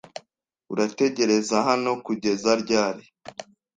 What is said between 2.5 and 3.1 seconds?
ryari.